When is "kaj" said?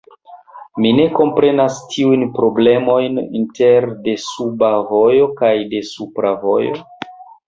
5.43-5.53